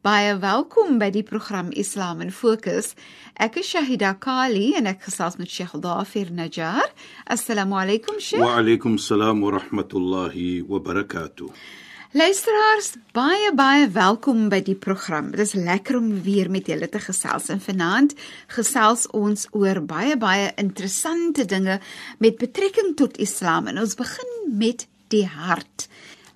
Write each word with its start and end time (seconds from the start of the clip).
Baie 0.00 0.32
welkom 0.40 0.94
by 0.96 1.10
die 1.12 1.20
program 1.20 1.66
Islam 1.76 2.22
in 2.24 2.30
Fokus. 2.32 2.94
Ek 3.36 3.58
is 3.60 3.68
Shahida 3.68 4.14
Kali 4.16 4.70
en 4.78 4.86
ek 4.88 5.02
gesels 5.04 5.34
met 5.36 5.50
Sheikh 5.52 5.74
Dafir 5.84 6.30
Najjar. 6.32 6.86
Assalamu 7.28 7.76
alaykum 7.76 8.16
Sheikh. 8.16 8.40
Wa 8.40 8.54
alaykum 8.62 8.94
salaam 8.96 9.42
wa 9.44 9.50
rahmatullahi 9.58 10.62
wa 10.64 10.80
barakatuh. 10.80 11.50
Luisteraars, 12.16 12.94
baie 13.12 13.52
baie 13.52 13.90
welkom 13.92 14.48
by 14.48 14.62
die 14.64 14.78
program. 14.86 15.34
Dit 15.34 15.44
is 15.44 15.52
lekker 15.68 16.00
om 16.00 16.08
weer 16.24 16.48
met 16.48 16.72
julle 16.72 16.88
te 16.88 17.02
gesels 17.04 17.52
en 17.52 17.60
vanaand 17.60 18.16
gesels 18.56 19.04
ons 19.12 19.50
oor 19.52 19.82
baie 19.84 20.16
baie 20.16 20.48
interessante 20.56 21.44
dinge 21.44 21.76
met 22.24 22.40
betrekking 22.40 22.96
tot 22.96 23.20
Islam 23.20 23.68
en 23.68 23.84
ons 23.84 24.00
begin 24.00 24.32
met 24.64 24.88
die 25.12 25.26
hart. 25.28 25.90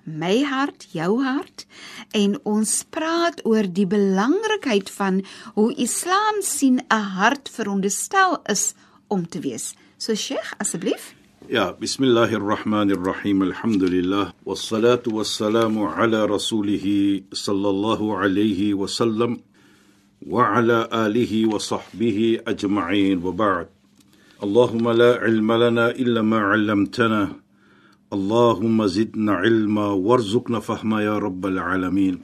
My 0.05 0.43
hart, 0.45 0.85
jou 0.93 1.17
hart 1.25 1.65
en 2.13 2.35
ons 2.45 2.71
praat 2.93 3.39
oor 3.41 3.65
die 3.65 3.87
belangrikheid 3.89 4.89
van 4.93 5.23
hoe 5.55 5.73
Islam 5.81 6.41
sien 6.45 6.77
'n 6.93 7.01
hart 7.17 7.49
veronderstel 7.49 8.37
is 8.45 8.75
om 9.09 9.25
te 9.25 9.39
wees. 9.39 9.73
So 9.97 10.13
Sheikh, 10.13 10.53
asseblief. 10.61 11.15
Ja, 11.49 11.73
bismillahir 11.73 12.41
rahmanir 12.41 13.01
rahim. 13.03 13.41
Alhamdulillah 13.41 14.33
wassalatu 14.45 15.11
wassalamu 15.17 15.89
ala 15.89 16.27
rasulih 16.27 17.23
sallallahu 17.33 18.13
alayhi 18.13 18.73
wa 18.73 18.85
sallam 18.85 19.41
wa 20.21 20.53
ala 20.57 20.87
alihi 20.89 21.45
wa 21.45 21.57
sahbihi 21.57 22.45
ajma'in 22.45 23.21
wa 23.21 23.31
ba'd. 23.31 23.67
Allahumma 24.41 24.93
la 24.93 25.17
ilma 25.25 25.57
lana 25.57 25.93
illa 25.93 26.21
ma 26.21 26.53
'allamtana. 26.53 27.44
اللهم 28.12 28.86
زدنا 28.86 29.32
علما 29.32 29.86
وارزقنا 29.86 30.60
فهما 30.60 31.02
يا 31.02 31.18
رب 31.18 31.46
العالمين 31.46 32.20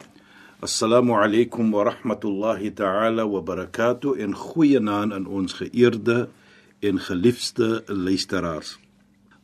السلام 0.63 1.13
عليكم 1.13 1.75
ورحمة 1.75 2.21
الله 2.25 2.69
تعالى 2.69 3.23
وبركاته 3.23 4.17
en 4.19 4.35
goeie 4.35 4.81
naam 4.81 5.13
aan 5.13 5.27
ons 5.27 5.53
geëerde 5.53 6.29
en 6.81 6.99
geliefde 6.99 7.85
luisteraars. 7.87 8.79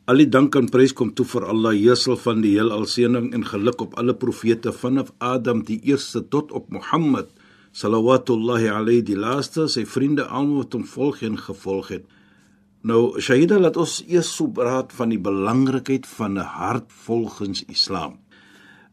Al 0.05 0.19
die 0.19 0.27
dank 0.27 0.55
en 0.59 0.67
prys 0.67 0.91
kom 0.91 1.13
toe 1.15 1.23
vir 1.23 1.45
Allah, 1.47 1.77
Heersel 1.79 2.17
van 2.19 2.41
die 2.43 2.57
heelal 2.57 2.83
seëning 2.91 3.29
en 3.37 3.45
geluk 3.47 3.85
op 3.85 3.93
alle 3.95 4.11
profete 4.13 4.73
vanaf 4.75 5.13
Adam 5.23 5.61
die 5.63 5.79
eerste 5.87 6.25
tot 6.27 6.51
op 6.51 6.67
Mohammed 6.75 7.29
sallallahu 7.71 8.67
alayhi 8.69 9.01
die 9.01 9.15
laaste, 9.15 9.69
sy 9.71 9.85
vriende 9.85 10.27
almal 10.27 10.65
wat 10.65 10.75
hom 10.75 10.83
volg 10.83 11.23
en 11.23 11.39
gevolg 11.39 11.87
het. 11.95 12.03
Nou 12.86 13.18
Shahida 13.18 13.58
laat 13.58 13.76
ons 13.76 13.98
eers 14.06 14.28
so 14.30 14.46
praat 14.54 14.92
van 14.94 15.10
die 15.10 15.18
belangrikheid 15.18 16.06
van 16.06 16.38
'n 16.38 16.46
hart 16.46 16.92
volgens 16.92 17.64
Islam. 17.66 18.18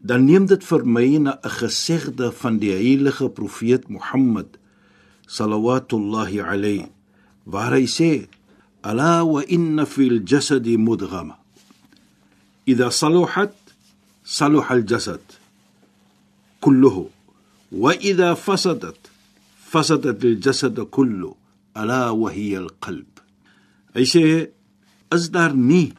Dan 0.02 0.26
neem 0.26 0.46
dit 0.46 0.64
vir 0.64 0.86
my 0.86 1.18
na 1.18 1.38
'n 1.44 1.50
gesegde 1.50 2.32
van 2.32 2.58
die 2.58 2.72
heilige 2.72 3.30
profeet 3.30 3.88
Mohammed 3.88 4.58
sallallahu 5.28 6.42
alayhi 6.42 6.90
waar 7.46 7.74
hy 7.74 7.86
sê 7.86 8.28
ala 8.82 9.24
wa 9.24 9.42
inna 9.48 9.86
fil 9.86 10.22
jasadi 10.26 10.78
mudghama. 10.78 11.38
Idha 12.66 12.90
saluhat 12.92 13.54
saluha 14.24 14.74
al 14.74 14.84
jasad 14.86 15.22
kulluhu. 16.60 17.10
Wa 17.72 17.94
idha 17.94 18.36
fasadat 18.36 18.98
fasadat 19.72 20.24
al 20.24 20.38
jasad 20.42 20.78
kullu 20.90 21.36
ala 21.74 22.14
wa 22.14 22.30
hiya 22.30 22.60
al 22.60 22.72
qalb 22.80 23.15
Hy 23.96 24.04
sê 24.04 24.26
is 25.16 25.30
daar 25.32 25.54
nie 25.56 25.94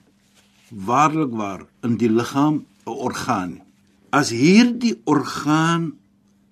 waarlik 0.68 1.32
waar 1.32 1.64
in 1.86 1.96
die 1.96 2.10
liggaam 2.12 2.66
'n 2.84 2.98
orgaan 3.06 3.50
nie. 3.54 3.62
As 4.10 4.30
hierdie 4.30 5.00
orgaan 5.04 5.96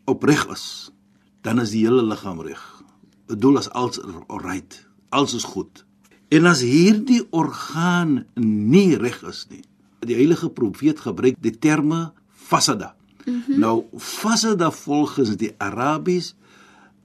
opreg 0.05 0.47
is, 0.49 0.91
dan 1.43 1.61
is 1.61 1.71
die 1.71 1.85
hele 1.85 2.03
liggaam 2.03 2.41
reg. 2.41 2.63
Bedoel 3.27 3.59
as 3.59 3.71
alles 3.71 4.01
alright, 4.27 4.87
alles 5.09 5.35
is 5.35 5.45
goed. 5.45 5.85
En 6.29 6.47
as 6.47 6.61
hierdie 6.61 7.27
orgaan 7.31 8.27
nie 8.35 8.97
reg 8.97 9.23
is 9.23 9.47
nie, 9.51 9.65
die 10.01 10.17
heilige 10.17 10.49
profeet 10.49 11.01
gebruik 11.01 11.37
die 11.41 11.59
terme 11.59 12.13
fasada. 12.29 12.95
Mm 13.25 13.43
-hmm. 13.47 13.59
Nou 13.59 13.85
fasada 13.97 14.71
volgens 14.71 15.37
die 15.37 15.55
Arabies 15.59 16.35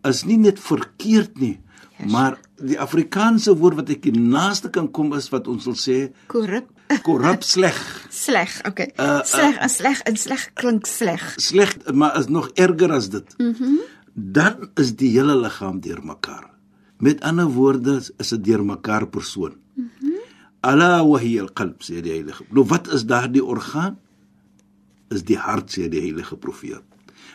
is 0.01 0.23
nie 0.23 0.38
net 0.38 0.59
verkeerd 0.59 1.39
nie, 1.39 1.59
Yes. 1.99 2.11
Maar 2.11 2.37
die 2.63 2.77
Afrikaanse 2.79 3.51
woord 3.59 3.81
wat 3.81 3.89
ek 3.91 4.05
die 4.07 4.15
naaste 4.15 4.69
kan 4.71 4.87
kom 4.95 5.11
is 5.17 5.27
wat 5.33 5.49
ons 5.51 5.65
wil 5.67 5.75
sê 5.75 5.97
korrup. 6.31 6.69
Korrup 7.03 7.43
sleg. 7.43 7.75
sleg, 8.23 8.53
okay. 8.67 8.87
Uh, 8.95 9.19
sleg, 9.27 9.57
uh, 9.59 9.67
sleg 9.67 10.03
en 10.07 10.19
sleg 10.19 10.45
klink 10.59 10.87
sleg. 10.87 11.25
Sleg, 11.43 11.75
maar 11.91 12.15
is 12.19 12.31
nog 12.31 12.49
erger 12.55 12.95
as 12.95 13.11
dit. 13.15 13.35
Mhm. 13.37 13.75
Mm 13.75 13.95
Dan 14.19 14.65
is 14.75 14.89
die 14.99 15.13
hele 15.13 15.35
liggaam 15.37 15.77
deurmekaar. 15.79 16.49
Met 16.99 17.21
ander 17.23 17.47
woorde 17.47 17.99
is 18.19 18.31
dit 18.33 18.43
deurmekaar 18.43 19.07
persoon. 19.07 19.55
Mhm. 19.75 19.87
Mm 20.01 20.27
Ala 20.59 21.05
wa 21.07 21.19
hiya 21.19 21.45
al-qalb 21.45 21.83
sê 21.83 22.01
die 22.03 22.11
heilige. 22.11 22.43
Nou 22.51 22.66
wat 22.67 22.89
is 22.91 23.05
daardie 23.07 23.43
orgaan? 23.43 23.95
Is 25.09 25.23
die 25.23 25.37
hart 25.39 25.71
sê 25.71 25.87
die 25.87 26.01
heilige 26.03 26.35
profeet. 26.35 26.83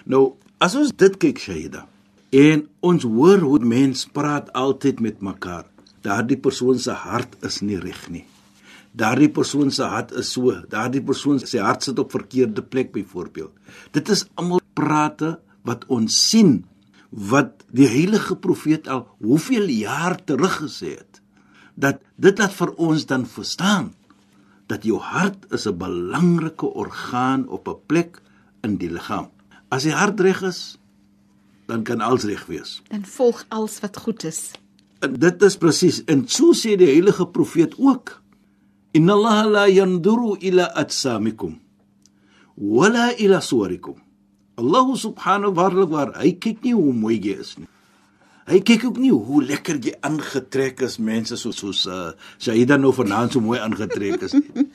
Nou 0.05 0.37
as 0.61 0.77
ons 0.77 0.93
dit 0.93 1.17
kyk 1.21 1.41
Shaida, 1.41 1.87
En 2.35 2.65
ons 2.83 3.05
hoor 3.07 3.45
hoe 3.47 3.59
mense 3.63 4.09
praat 4.11 4.49
altyd 4.59 5.01
met 5.01 5.21
mekaar. 5.23 5.69
Daardie 6.03 6.39
persoon 6.41 6.81
se 6.83 6.91
hart 6.91 7.37
is 7.47 7.61
nie 7.63 7.79
reg 7.79 8.01
nie. 8.11 8.25
Daardie 8.91 9.31
persoon 9.31 9.71
se 9.75 9.87
hart 9.87 10.11
is 10.19 10.33
so, 10.35 10.51
daardie 10.71 11.03
persoon 11.03 11.39
se 11.39 11.63
hart 11.63 11.87
sit 11.87 11.99
op 11.99 12.11
verkeerde 12.15 12.63
plek 12.63 12.93
byvoorbeeld. 12.95 13.55
Dit 13.95 14.11
is 14.11 14.27
almal 14.35 14.63
prate 14.75 15.37
wat 15.63 15.87
ons 15.87 16.15
sien 16.31 16.65
wat 17.15 17.63
die 17.71 17.87
heilige 17.87 18.35
profeet 18.43 18.89
al 18.91 19.07
hoeveel 19.23 19.71
jaar 19.71 20.19
terug 20.19 20.59
gesê 20.65 20.97
het 20.99 21.21
dat 21.79 22.03
dit 22.19 22.39
laat 22.39 22.55
vir 22.55 22.71
ons 22.83 23.07
dan 23.11 23.27
verstaan 23.27 23.93
dat 24.71 24.87
jou 24.87 24.99
hart 24.99 25.47
is 25.55 25.67
'n 25.67 25.79
belangrike 25.79 26.67
orgaan 26.67 27.49
op 27.49 27.69
'n 27.69 27.79
plek 27.87 28.23
in 28.63 28.77
die 28.77 28.91
liggaam. 28.91 29.31
As 29.71 29.83
die 29.83 29.93
hart 29.95 30.21
reg 30.21 30.43
is, 30.43 30.79
dan 31.67 31.83
kan 31.83 32.01
alles 32.01 32.25
reg 32.29 32.47
wees. 32.47 32.83
Dan 32.89 33.05
volg 33.05 33.45
alles 33.49 33.81
wat 33.81 33.97
goed 34.05 34.25
is. 34.25 34.51
En 35.05 35.19
dit 35.21 35.43
is 35.43 35.57
presies 35.57 36.05
en 36.05 36.25
so 36.29 36.53
sê 36.57 36.77
die 36.81 36.89
heilige 36.93 37.27
profeet 37.27 37.75
ook. 37.79 38.21
Inna 38.95 39.13
Allah 39.13 39.45
la 39.51 39.67
yanduru 39.69 40.37
ila 40.41 40.71
atsamikum 40.75 41.59
wala 42.57 43.13
ila 43.19 43.41
suwarikum. 43.41 43.99
Allah 44.57 44.87
subhanahu 44.95 45.55
wa 45.55 45.71
ta'ala 45.71 46.21
hy 46.23 46.37
kyk 46.39 46.63
nie 46.63 46.75
hoe 46.75 46.93
mooi 46.95 47.19
jy 47.19 47.39
is 47.43 47.57
nie. 47.59 47.67
Hy 48.45 48.61
kyk 48.61 48.85
ook 48.91 48.99
nie 49.01 49.11
hoe 49.11 49.41
lekker 49.43 49.81
jy 49.83 49.95
aangetrek 50.05 50.83
is 50.85 50.99
mense 51.01 51.37
soos 51.41 51.59
soos 51.63 51.87
uh, 51.89 52.13
Shaida 52.39 52.77
nou 52.77 52.93
vanaand 52.93 53.33
so 53.33 53.41
mooi 53.41 53.59
aangetrek 53.59 54.23
is 54.29 54.37
nie. 54.37 54.69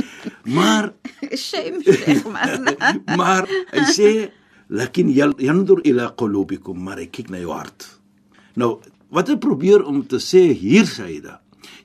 Maar 0.56 0.92
shame 1.34 1.82
sê 1.82 2.16
man. 2.30 2.70
maar 3.20 3.50
hy 3.74 3.86
sê 3.92 4.10
lakin 4.68 5.10
yandur 5.10 5.80
ila 5.86 6.10
qulubikum 6.18 6.78
maar 6.82 7.00
ek 7.02 7.12
kyk 7.18 7.30
na 7.30 7.40
jou 7.42 7.52
hart. 7.54 7.88
Nou 8.56 8.78
wat 9.14 9.30
ek 9.30 9.42
probeer 9.42 9.84
om 9.86 10.02
te 10.06 10.18
sê 10.22 10.48
hier 10.52 10.86
Saida 10.90 11.40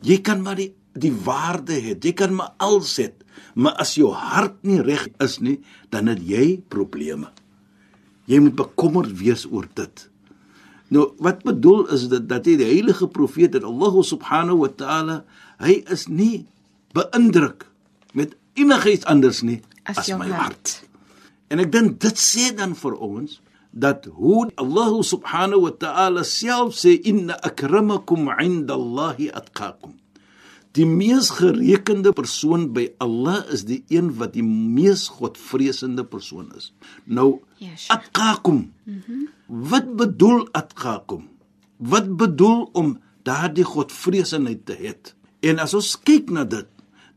jy 0.05 0.21
kan 0.25 0.41
maar 0.41 0.57
die 0.57 0.71
die 0.97 1.13
waarde 1.13 1.77
hê 1.77 1.95
jy 1.95 2.13
kan 2.17 2.33
maar 2.35 2.55
alles 2.59 2.97
hê 2.99 3.11
maar 3.55 3.77
as 3.81 3.95
jou 3.99 4.11
hart 4.15 4.57
nie 4.67 4.81
reg 4.81 5.07
is 5.23 5.39
nie 5.39 5.59
dan 5.91 6.07
het 6.11 6.21
jy 6.23 6.61
probleme. 6.69 7.29
Jy 8.29 8.39
moet 8.39 8.55
bekommerd 8.55 9.11
wees 9.19 9.43
oor 9.49 9.67
dit. 9.75 10.07
Nou 10.91 11.11
wat 11.23 11.43
bedoel 11.47 11.87
is 11.95 12.07
dit 12.11 12.27
dat 12.27 12.47
jy 12.47 12.57
die 12.59 12.69
heilige 12.69 13.07
profeet 13.11 13.55
en 13.59 13.67
Allah 13.67 13.97
subhanahu 14.03 14.63
wa 14.65 14.71
taala 14.75 15.17
hy 15.63 15.81
is 15.93 16.07
nie 16.11 16.45
beïndruk 16.95 17.67
met 18.17 18.35
enigiets 18.59 19.07
anders 19.07 19.41
nie 19.47 19.61
as, 19.83 20.03
as 20.03 20.11
my 20.19 20.27
hart, 20.27 20.41
hart. 20.41 20.73
En 21.51 21.59
ek 21.59 21.71
dink 21.73 21.97
dit 21.99 22.19
sê 22.19 22.51
dan 22.55 22.75
vir 22.79 22.93
ons 22.95 23.39
dat 23.71 24.05
hoe 24.19 24.47
Allah 24.59 24.91
subhanahu 25.03 25.65
wa 25.67 25.71
ta'ala 25.83 26.23
self 26.27 26.75
sê 26.79 26.95
inna 27.07 27.35
akramakum 27.43 28.29
'inda 28.31 28.75
Allahi 28.75 29.31
atqakum. 29.31 29.95
Die 30.71 30.87
mees 30.87 31.27
gerekende 31.35 32.13
persoon 32.15 32.71
by 32.71 32.87
Allah 33.03 33.43
is 33.51 33.65
die 33.67 33.83
een 33.91 34.13
wat 34.15 34.33
die 34.37 34.43
mees 34.45 35.09
godvreesende 35.19 36.03
persoon 36.07 36.51
is. 36.55 36.71
Nou 37.05 37.43
Yes. 37.59 37.87
atqakum. 37.91 38.71
Mm 38.87 39.01
-hmm. 39.05 39.27
Wat 39.47 39.95
bedoel 39.95 40.47
atqakum? 40.51 41.27
Wat 41.77 42.15
bedoel 42.15 42.69
om 42.73 42.99
daardie 43.23 43.67
godvreesenheid 43.67 44.65
te 44.65 44.73
hê? 44.73 44.95
En 45.39 45.59
as 45.59 45.73
ons 45.73 45.99
kyk 46.03 46.29
na 46.29 46.43
dit, 46.43 46.67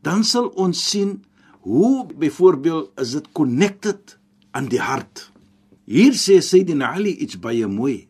dan 0.01 0.23
sal 0.23 0.47
ons 0.55 0.89
sien 0.89 1.23
hoe 1.61 2.05
byvoorbeeld 2.17 2.91
is 2.99 3.11
dit 3.11 3.31
connected 3.31 4.17
aan 4.55 4.69
die 4.71 4.81
hart. 4.81 5.27
Hier 5.85 6.15
sê 6.17 6.39
Sayyidina 6.41 6.93
Ali 6.95 7.13
iets 7.21 7.37
baie 7.41 7.67
mooi. 7.67 8.07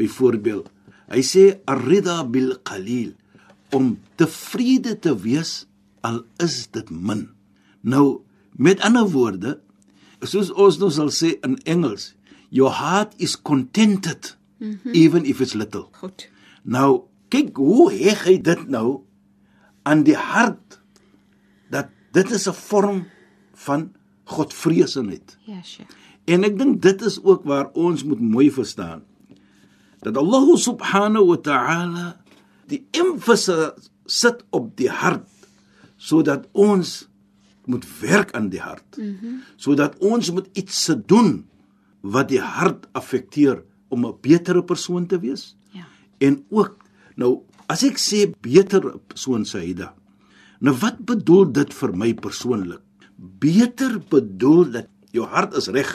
Byvoorbeeld, 0.00 0.70
hy 1.12 1.22
sê 1.26 1.44
ar-ridha 1.68 2.22
bil 2.32 2.56
qalil 2.66 3.12
om 3.76 3.94
tevrede 4.20 4.96
te 5.00 5.12
wees 5.24 5.66
al 6.04 6.22
is 6.42 6.66
dit 6.72 6.88
min. 6.90 7.28
Nou, 7.84 8.24
met 8.56 8.80
ander 8.84 9.06
woorde, 9.12 9.58
soos 10.24 10.50
ons 10.52 10.80
nou 10.80 10.90
sal 10.92 11.12
sê 11.14 11.36
in 11.46 11.58
Engels, 11.68 12.12
your 12.50 12.72
heart 12.72 13.14
is 13.18 13.36
contented 13.36 14.36
mm 14.58 14.78
-hmm. 14.82 14.94
even 14.94 15.24
if 15.24 15.40
it's 15.40 15.54
little. 15.54 15.88
Goed. 15.92 16.28
Nou, 16.62 17.04
kyk 17.28 17.56
hoe 17.56 17.92
heg 17.92 18.24
hy 18.24 18.36
dit 18.40 18.68
nou 18.68 19.02
aan 19.82 20.04
die 20.04 20.16
hart 20.16 20.80
dat 21.70 21.88
dit 22.12 22.30
is 22.30 22.48
'n 22.48 22.54
vorm 22.54 23.06
van 23.54 23.92
godvreesenheid. 24.24 25.38
Ja, 25.46 25.62
Sheikh. 25.62 25.90
En 26.24 26.44
ek 26.46 26.58
dink 26.58 26.82
dit 26.82 27.02
is 27.02 27.18
ook 27.22 27.44
waar 27.44 27.70
ons 27.74 28.04
moet 28.06 28.20
mooi 28.20 28.50
verstaan 28.50 29.02
dat 30.02 30.16
Allah 30.18 30.56
subhanahu 30.58 31.26
wa 31.30 31.38
ta'ala 31.38 32.06
die 32.70 32.82
emphasis 32.90 33.90
sit 34.06 34.42
op 34.50 34.72
die 34.78 34.90
hart 34.90 35.26
sodat 35.98 36.48
ons 36.52 37.06
moet 37.70 37.84
werk 38.00 38.32
aan 38.34 38.48
die 38.50 38.60
hart. 38.60 38.98
Mm 38.98 39.16
-hmm. 39.20 39.42
Sodat 39.56 39.98
ons 39.98 40.30
moet 40.30 40.48
iets 40.52 40.84
se 40.84 40.98
doen 41.06 41.46
wat 42.00 42.28
die 42.28 42.40
hart 42.40 42.88
affekteer 42.92 43.62
om 43.88 44.06
'n 44.06 44.18
betere 44.20 44.64
persoon 44.64 45.06
te 45.06 45.18
wees. 45.18 45.56
Ja. 45.70 45.86
En 46.18 46.44
ook 46.50 46.76
nou 47.14 47.42
as 47.66 47.82
ek 47.82 47.98
sê 47.98 48.30
beter 48.40 48.98
persoon 49.06 49.44
Saida. 49.44 49.94
Nou 50.58 50.76
wat 50.76 50.98
bedoel 50.98 51.52
dit 51.52 51.74
vir 51.74 51.96
my 51.96 52.14
persoonlik? 52.14 52.80
Beter 53.22 54.00
bedoel 54.10 54.70
dat 54.74 54.88
jou 55.14 55.26
hart 55.30 55.54
is 55.60 55.68
reg. 55.70 55.90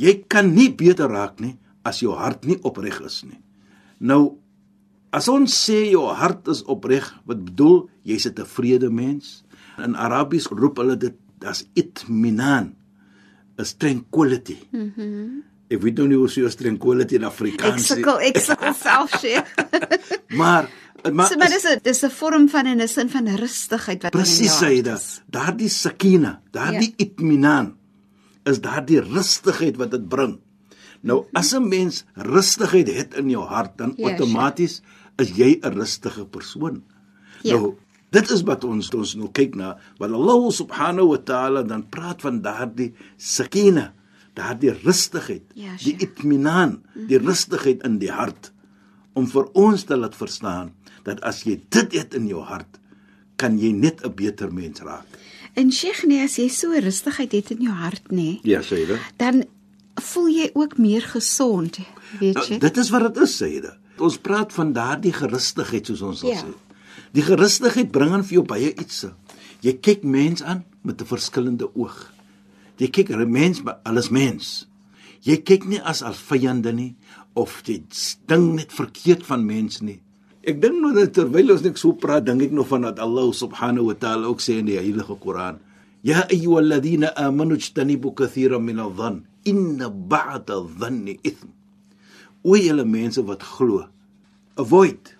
Jy 0.00 0.24
kan 0.28 0.50
nie 0.54 0.70
beter 0.74 1.10
raak 1.12 1.40
nie 1.40 1.56
as 1.86 2.00
jou 2.02 2.12
hart 2.16 2.44
nie 2.48 2.58
opreg 2.66 2.98
is 3.06 3.22
nie. 3.24 3.38
Nou 4.00 4.38
as 5.12 5.28
ons 5.30 5.50
sê 5.50 5.90
jou 5.90 6.06
hart 6.14 6.48
is 6.48 6.62
opreg, 6.70 7.06
wat 7.26 7.44
bedoel 7.44 7.88
jy's 8.06 8.26
'n 8.26 8.34
tevrede 8.34 8.90
mens? 8.90 9.42
In 9.78 9.94
Arabies 9.96 10.46
roep 10.46 10.78
hulle 10.78 10.96
dit 10.96 11.16
as 11.44 11.64
itminan, 11.74 12.74
is 13.58 13.74
tranquility. 13.74 14.58
Mhm. 14.72 14.92
Mm 14.96 15.42
ek 15.70 15.78
weet 15.84 16.00
nou 16.00 16.08
nie 16.08 16.16
hoe 16.18 16.28
sou 16.28 16.48
tranquility 16.58 17.14
in 17.14 17.22
Ek 17.22 17.30
Afrikaans 17.30 17.84
is. 17.84 17.86
sukkel, 17.92 18.18
ek 18.26 18.38
sukkel 18.42 18.74
self, 18.74 19.12
Sheikh. 19.20 19.54
Maar 20.40 20.66
maar, 21.12 21.26
So, 21.26 21.36
maar 21.36 21.48
dis 21.48 21.64
'n 21.64 21.78
dis 21.82 22.02
'n 22.04 22.10
vorm 22.10 22.48
van 22.48 22.66
'n 22.66 22.88
sin 22.88 23.08
van 23.10 23.26
rustigheid 23.28 24.02
wat 24.02 24.12
Presies 24.12 24.58
Saida. 24.58 24.98
Daardie 25.26 25.68
sakina, 25.68 26.40
daardie 26.50 26.94
ja. 26.96 27.04
itminan 27.04 27.76
is 28.44 28.60
daardie 28.60 29.00
rustigheid 29.00 29.76
wat 29.76 29.90
dit 29.90 30.08
bring. 30.08 30.38
Nou 31.02 31.24
as 31.32 31.52
'n 31.54 31.68
mens 31.68 32.04
rustigheid 32.14 32.88
het 32.88 33.14
in 33.14 33.30
jou 33.30 33.44
hart, 33.44 33.78
dan 33.78 33.94
Ja, 33.96 34.08
outomaties 34.10 34.82
is 35.16 35.28
jy 35.36 35.58
'n 35.62 35.72
rustige 35.72 36.26
persoon. 36.26 36.82
Ja. 37.42 37.56
Nou 37.56 37.76
dit 38.10 38.30
is 38.30 38.42
wat 38.42 38.64
ons 38.64 38.90
ons 38.90 39.14
nou 39.14 39.30
kyk 39.32 39.54
na 39.54 39.78
wat 39.98 40.10
Allah 40.10 40.50
subhanahu 40.50 41.08
wa 41.08 41.16
ta'ala 41.18 41.62
dan 41.62 41.88
praat 41.88 42.20
van 42.20 42.40
daardie 42.42 42.92
sakina, 43.16 43.92
daardie 44.34 44.72
rustigheid, 44.82 45.42
Ja, 45.54 45.70
die 45.76 45.78
Sheikh. 45.78 46.02
itminan, 46.02 46.82
die 46.94 47.18
rustigheid 47.18 47.82
in 47.84 47.98
die 47.98 48.10
hart 48.10 48.52
om 49.14 49.26
vir 49.26 49.44
ons 49.52 49.84
te 49.84 49.96
laat 49.96 50.16
verstaan 50.16 50.72
dat 51.04 51.20
as 51.20 51.42
jy 51.44 51.60
dit 51.68 51.92
het 51.92 52.14
in 52.14 52.26
jou 52.26 52.42
hart, 52.42 52.78
kan 53.36 53.58
jy 53.58 53.72
net 53.72 54.04
'n 54.04 54.14
beter 54.14 54.52
mens 54.52 54.80
raak. 54.80 55.06
En 55.54 55.72
Sheikh, 55.72 56.04
nee, 56.06 56.22
as 56.24 56.36
jy 56.36 56.48
so 56.48 56.70
rustigheid 56.72 57.32
het 57.32 57.50
in 57.50 57.62
jou 57.62 57.72
hart, 57.74 58.02
nê, 58.10 58.14
nee, 58.14 58.40
Ja, 58.42 58.60
dit. 58.60 58.98
dan 59.16 59.44
voel 60.00 60.28
jy 60.28 60.50
ook 60.54 60.78
meer 60.78 61.02
gesond, 61.02 61.78
weet 62.20 62.34
jy? 62.46 62.48
Nou, 62.48 62.58
dit 62.60 62.76
is 62.76 62.90
wat 62.90 63.14
dit 63.14 63.22
is, 63.22 63.38
dit. 63.38 63.70
Ons 63.98 64.16
praat 64.18 64.52
van 64.52 64.72
daardie 64.72 65.12
gerustigheid 65.12 65.86
soos 65.86 66.02
ons 66.02 66.20
Ja. 66.20 66.42
sê. 66.42 66.46
Die 67.12 67.22
gerustigheid 67.22 67.90
bring 67.90 68.12
aan 68.12 68.24
vir 68.24 68.32
jou 68.32 68.44
baie 68.44 68.74
iets. 68.74 69.06
Jy 69.60 69.72
kyk 69.80 70.02
mens 70.04 70.42
aan 70.42 70.64
met 70.82 71.00
'n 71.00 71.04
verskillende 71.06 71.74
oog. 71.76 72.12
Jy 72.78 72.88
kyk 72.88 73.10
'n 73.10 73.30
mens, 73.30 73.62
maar 73.62 73.78
alles 73.84 74.08
mens. 74.10 74.66
Jy 75.22 75.36
kyk 75.42 75.64
nie 75.66 75.80
as 75.82 76.02
as 76.02 76.16
vyande 76.18 76.72
nie 76.72 76.94
of 77.34 77.62
jy 77.66 77.82
ding 78.26 78.54
net 78.54 78.72
verkeerd 78.72 79.26
van 79.26 79.44
mens 79.46 79.80
nie. 79.80 80.00
Ek 80.40 80.56
dink 80.56 80.80
nou 80.80 80.94
dat 80.96 81.12
terwyl 81.12 81.52
ons 81.52 81.64
net 81.64 81.76
so 81.76 81.92
praat, 81.92 82.24
dink 82.24 82.40
ek 82.48 82.54
nog 82.56 82.70
van 82.70 82.86
dat 82.88 83.00
Allah 83.02 83.28
subhanahu 83.28 83.92
wa 83.92 83.96
ta'ala 84.00 84.30
ook 84.32 84.40
sê 84.40 84.56
in 84.60 84.70
die 84.70 84.78
heilige 84.80 85.16
Koran: 85.20 85.60
"Ya 86.00 86.24
ayyuhalladhina 86.32 87.12
amanu 87.12 87.60
ijtanibu 87.60 88.14
kathiran 88.16 88.64
min 88.64 88.80
adh-dhann, 88.80 89.26
inna 89.44 89.90
ba'da 89.92 90.56
adh-dhanni 90.64 91.20
ithm." 91.20 91.52
O 92.40 92.56
julle 92.56 92.88
mense 92.88 93.20
wat 93.20 93.44
glo, 93.44 93.84
avoid 94.56 95.12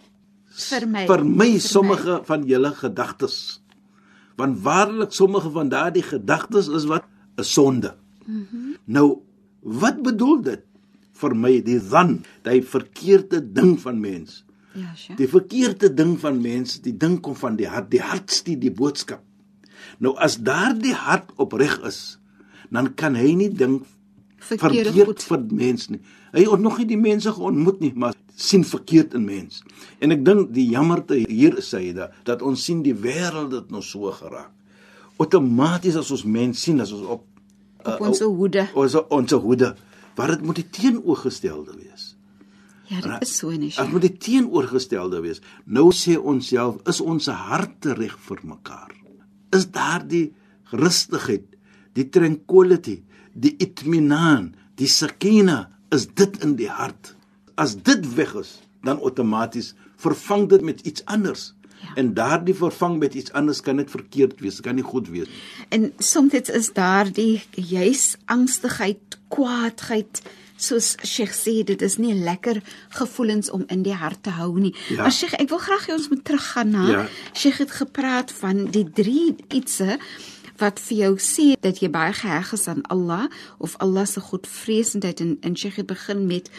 Vermy. 0.49 1.05
vermy 1.07 1.59
sommige 1.59 2.21
van 2.25 2.47
julle 2.49 2.73
gedagtes. 2.73 3.61
Want 4.41 4.63
waarlik 4.65 5.13
sommige 5.13 5.51
van 5.53 5.69
daardie 5.69 6.03
gedagtes 6.03 6.69
is 6.69 6.85
wat 6.89 7.05
'n 7.37 7.45
sonde. 7.45 7.95
Mm 8.25 8.47
-hmm. 8.51 8.77
Nou, 8.85 9.21
wat 9.61 10.03
bedoel 10.03 10.43
dit? 10.43 10.63
Vermy 11.13 11.63
die 11.63 11.81
dan, 11.89 12.25
die 12.43 12.63
verkeerde 12.65 13.53
ding 13.53 13.81
van 13.81 14.01
mens. 14.01 14.45
Ja, 14.81 14.93
Sheikh. 14.97 15.19
Die 15.21 15.29
verkeerde 15.29 15.91
ding 15.95 16.15
van 16.23 16.41
mens, 16.43 16.79
die 16.85 16.95
ding 16.97 17.19
kom 17.25 17.37
van 17.37 17.57
die 17.61 17.69
hart, 17.69 17.91
die 17.93 18.01
hart 18.03 18.31
stuur 18.33 18.59
die 18.63 18.73
boodskap. 18.73 19.23
Nou 20.01 20.15
as 20.21 20.39
daardie 20.45 20.95
hart 20.97 21.33
opreg 21.41 21.79
is, 21.89 22.19
dan 22.71 22.93
kan 22.95 23.17
hy 23.19 23.33
nie 23.37 23.51
dink 23.53 23.85
verkeerd 24.41 25.23
vir 25.27 25.43
mens 25.53 25.89
nie. 25.93 26.01
Hy 26.33 26.45
het 26.47 26.63
nog 26.63 26.79
nie 26.81 26.87
die 26.93 27.01
mense 27.01 27.33
geontmoet 27.35 27.81
nie, 27.83 27.93
maar 27.99 28.15
sien 28.41 28.63
verkeerd 28.65 29.15
in 29.19 29.25
mens. 29.27 29.61
En 30.01 30.15
ek 30.15 30.23
dink 30.25 30.53
die 30.55 30.69
jammerte 30.71 31.19
hier 31.27 31.59
is 31.61 31.73
hy 31.77 31.91
dat, 31.97 32.15
dat 32.25 32.45
ons 32.47 32.63
sien 32.65 32.81
die 32.87 32.95
wêreld 32.97 33.53
het 33.57 33.73
nou 33.75 33.83
so 33.85 34.13
geraak. 34.17 34.53
Outomaties 35.21 35.99
as 36.01 36.09
ons 36.15 36.25
mens 36.25 36.63
sien 36.65 36.81
as 36.81 36.95
ons 36.97 37.05
op 37.19 37.27
Op 37.81 38.01
ons 38.05 38.21
hoede. 38.21 38.67
ons 38.77 38.95
ons 39.09 39.33
hoede, 39.41 39.75
waar 40.17 40.35
dit 40.35 40.43
moet 40.45 40.59
die 40.61 40.67
teenoorgestelde 40.69 41.77
wees. 41.79 42.10
Ja, 42.91 43.01
dit 43.05 43.23
is 43.23 43.37
so 43.39 43.51
nie. 43.55 43.71
Sheikh. 43.71 43.93
moet 43.93 44.03
die 44.03 44.17
teenoorgestelde 44.19 45.21
wees. 45.23 45.39
Nou 45.65 45.91
sê 45.95 46.17
ons 46.19 46.49
self, 46.51 46.81
is 46.91 46.99
ons 47.01 47.29
harte 47.31 47.95
reg 47.95 48.17
vir 48.27 48.41
mekaar? 48.51 48.91
Is 49.55 49.69
daardie 49.71 50.33
rustigheid, 50.75 51.47
die 51.95 52.09
tranquility, 52.11 53.01
die 53.35 53.55
itminan, 53.63 54.51
die 54.79 54.91
sakina, 54.91 55.69
is 55.95 56.09
dit 56.19 56.41
in 56.43 56.57
die 56.59 56.71
hart? 56.71 57.15
As 57.55 57.77
dit 57.79 58.03
weg 58.17 58.35
is, 58.43 58.59
dan 58.83 58.99
outomaties 58.99 59.75
vervang 60.01 60.49
dit 60.51 60.67
met 60.67 60.83
iets 60.83 61.05
anders. 61.07 61.53
Ja. 61.81 61.95
En 62.03 62.13
daardie 62.15 62.55
vervang 62.59 62.99
met 62.99 63.15
iets 63.15 63.33
anders 63.39 63.63
kan 63.65 63.79
net 63.79 63.91
verkeerd 63.91 64.41
wees, 64.43 64.61
kan 64.61 64.75
nie 64.75 64.85
goed 64.85 65.09
wees. 65.15 65.31
En 65.71 65.93
soms 65.99 66.35
is 66.35 66.73
daar 66.75 67.09
die 67.13 67.39
juis 67.55 68.17
angstigheid, 68.27 69.19
kwaadheid, 69.29 70.23
soos 70.63 70.95
Sheikh 71.05 71.35
sê, 71.35 71.61
dit 71.67 71.83
is 71.83 71.97
nie 71.99 72.15
lekker 72.15 72.61
gevoelens 72.97 73.51
om 73.51 73.65
in 73.69 73.85
die 73.87 73.97
hart 73.97 74.23
te 74.27 74.35
hou 74.37 74.53
nie. 74.59 74.75
Ja. 74.89 75.05
Maar 75.05 75.15
Sheikh, 75.15 75.37
ek 75.41 75.49
wil 75.53 75.63
graag 75.63 75.87
hê 75.89 75.95
ons 75.97 76.11
moet 76.13 76.25
teruggaan 76.25 76.75
na 76.75 76.89
Ja. 76.91 77.07
Sheikh 77.35 77.59
het 77.65 77.71
gepraat 77.71 78.33
van 78.41 78.67
die 78.75 78.85
drie 78.85 79.37
ietsie 79.49 79.99
wat 80.61 80.81
vir 80.81 80.97
jou 80.99 81.15
sê 81.17 81.55
dat 81.65 81.81
jy 81.81 81.89
baie 81.89 82.13
geheg 82.13 82.53
is 82.53 82.69
aan 82.69 82.83
Allah 82.93 83.31
of 83.59 83.77
Allah 83.81 84.07
se 84.07 84.21
goedvreesendheid 84.21 85.21
en 85.21 85.39
en 85.41 85.57
Sheikh 85.57 85.81
het 85.81 85.87
begin 85.87 86.27
met 86.27 86.51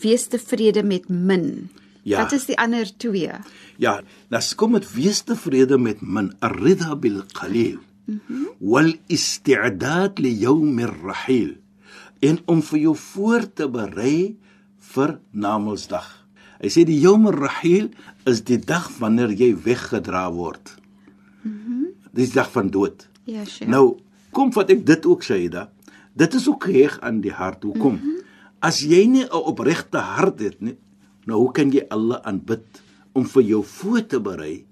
wees 0.00 0.26
tevrede 0.26 0.82
met 0.82 1.08
min. 1.08 1.68
Ja. 2.02 2.22
Wat 2.22 2.32
is 2.32 2.46
die 2.48 2.56
ander 2.58 2.88
twee? 2.96 3.32
Ja, 3.76 4.00
nas 4.32 4.54
kom 4.54 4.72
met 4.72 4.88
wees 4.94 5.20
tevrede 5.28 5.78
met 5.78 6.00
min, 6.00 6.32
ar-ridha 6.40 6.96
bil 6.96 7.22
qalil. 7.36 7.78
Wal 8.58 8.94
isti'dad 9.12 10.18
li 10.18 10.32
yawm 10.42 10.78
ar-rahil. 10.82 11.58
En 12.20 12.38
om 12.46 12.62
vir 12.62 12.78
jou 12.78 12.96
voor 12.96 13.46
te 13.52 13.68
berei 13.68 14.36
vir 14.92 15.18
Namedsdag. 15.32 16.08
Hy 16.60 16.68
sê 16.68 16.84
die 16.84 16.98
yawm 17.00 17.26
ar-rahil 17.30 17.88
is 18.28 18.42
die 18.44 18.58
dag 18.60 18.90
wanneer 19.00 19.32
jy 19.32 19.54
weggedra 19.64 20.26
word. 20.32 20.76
Dis 22.12 22.32
die 22.32 22.40
dag 22.40 22.50
van 22.52 22.70
dood. 22.70 23.06
Ja, 23.24 23.44
Sheikh. 23.46 23.70
Nou, 23.70 24.00
kom 24.34 24.50
wat 24.56 24.72
ek 24.74 24.82
dit 24.86 25.06
ook 25.06 25.24
sê 25.24 25.46
da. 25.52 25.68
Dit 26.18 26.34
is 26.34 26.48
ook 26.50 26.66
geheg 26.68 26.98
aan 27.06 27.22
die 27.24 27.32
hart. 27.32 27.62
Hoekom? 27.62 27.94
Mm 27.94 28.00
-hmm. 28.00 28.16
As 28.60 28.80
jy 28.80 29.06
nie 29.06 29.24
'n 29.24 29.32
opregte 29.32 29.98
hart 29.98 30.40
het 30.40 30.60
nie, 30.60 30.76
nou 31.24 31.38
hoe 31.38 31.52
kan 31.52 31.70
jy 31.72 31.86
Allah 31.88 32.20
aanbid 32.22 32.82
om 33.12 33.24
vir 33.24 33.42
jou 33.42 33.64
voor 33.64 34.06
te 34.06 34.20
berei 34.20 34.66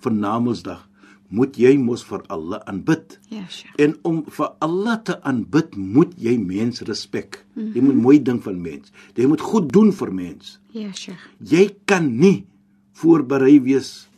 vir 0.00 0.12
Namedsdag? 0.12 0.87
Moet 1.28 1.56
jy 1.60 1.76
mos 1.76 2.04
vir 2.08 2.22
Allah 2.32 2.60
aanbid? 2.64 3.18
Ja, 3.28 3.44
Sheikh. 3.48 3.74
En 3.76 3.96
om 4.02 4.24
vir 4.32 4.48
Allah 4.64 5.02
te 5.04 5.18
aanbid, 5.22 5.76
moet 5.76 6.14
jy 6.16 6.38
mens 6.38 6.80
respek. 6.80 7.44
Mm 7.54 7.62
-hmm. 7.64 7.74
Jy 7.74 7.80
moet 7.82 7.94
mooi 8.02 8.22
ding 8.22 8.42
van 8.42 8.60
mens. 8.62 8.92
Jy 9.14 9.26
moet 9.26 9.40
goed 9.40 9.72
doen 9.72 9.92
vir 9.92 10.12
mens. 10.14 10.58
Ja, 10.72 10.92
Sheikh. 10.92 11.20
Jy 11.44 11.76
kan 11.84 12.16
nie 12.18 12.46
voorberei 12.92 13.60
wees 13.60 14.08